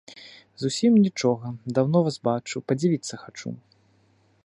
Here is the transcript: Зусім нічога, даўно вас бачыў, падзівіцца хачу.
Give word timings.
Зусім 0.61 0.93
нічога, 1.05 1.47
даўно 1.79 1.99
вас 2.07 2.17
бачыў, 2.31 2.59
падзівіцца 2.73 3.23
хачу. 3.27 3.49